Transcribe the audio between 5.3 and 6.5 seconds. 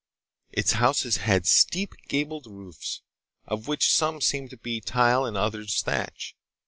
others thatch.